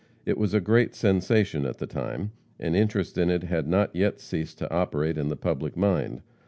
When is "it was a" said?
0.25-0.59